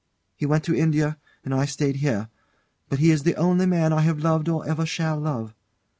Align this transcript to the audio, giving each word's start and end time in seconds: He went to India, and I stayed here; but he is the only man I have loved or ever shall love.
He 0.35 0.47
went 0.47 0.63
to 0.63 0.73
India, 0.75 1.17
and 1.45 1.53
I 1.53 1.65
stayed 1.65 1.97
here; 1.97 2.29
but 2.89 2.97
he 2.97 3.11
is 3.11 3.21
the 3.21 3.35
only 3.35 3.67
man 3.67 3.93
I 3.93 4.01
have 4.01 4.17
loved 4.17 4.49
or 4.49 4.67
ever 4.67 4.83
shall 4.83 5.19
love. 5.19 5.53